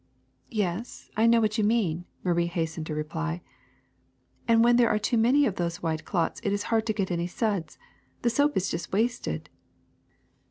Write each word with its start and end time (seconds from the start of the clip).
"Yes, 0.49 1.11
I 1.15 1.27
know 1.27 1.39
what 1.39 1.59
you 1.59 1.63
mean," 1.63 2.05
Marie 2.23 2.47
hastened 2.47 2.87
to 2.87 2.95
reply; 2.95 3.43
"and 4.47 4.63
when 4.63 4.77
there 4.77 4.89
are 4.89 4.97
too 4.97 5.15
many 5.15 5.45
of 5.45 5.57
those 5.57 5.83
white 5.83 6.05
clots 6.05 6.39
it 6.43 6.51
is 6.51 6.63
hard 6.73 6.87
to 6.87 6.93
get 6.93 7.11
any 7.11 7.27
suds; 7.27 7.77
the 8.23 8.31
soap 8.31 8.57
is 8.57 8.67
just 8.71 8.91
wasted." 8.91 9.47